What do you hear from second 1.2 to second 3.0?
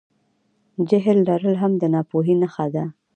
لرل هم د ناپوهۍ نښه ده.